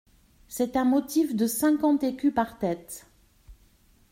[0.47, 3.05] C’est un motif de cinquante écus par tête.